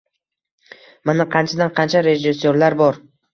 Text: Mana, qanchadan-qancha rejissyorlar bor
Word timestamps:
Mana, 1.09 1.27
qanchadan-qancha 1.35 2.03
rejissyorlar 2.09 2.79
bor 2.83 2.99